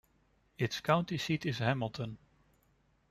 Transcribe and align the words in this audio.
Its 0.57 0.81
county 0.81 1.15
seat 1.19 1.45
is 1.45 1.59
Hamilton. 1.59 2.17